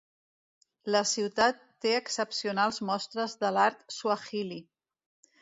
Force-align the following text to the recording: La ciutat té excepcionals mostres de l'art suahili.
La 0.95 1.01
ciutat 1.11 1.59
té 1.85 1.91
excepcionals 1.97 2.81
mostres 2.91 3.37
de 3.45 3.53
l'art 3.59 3.87
suahili. 3.99 4.61